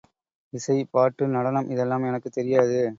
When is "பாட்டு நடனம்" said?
0.91-1.69